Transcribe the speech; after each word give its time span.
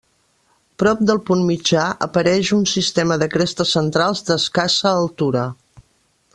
Prop 0.83 1.03
del 1.09 1.19
punt 1.27 1.43
mitjà 1.49 1.83
apareix 2.07 2.51
un 2.57 2.65
sistema 2.73 3.19
de 3.25 3.29
crestes 3.37 3.77
centrals 3.77 4.25
d'escassa 4.31 4.97
altura. 5.05 5.49